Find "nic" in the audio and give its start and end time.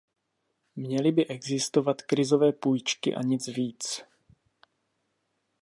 3.21-3.47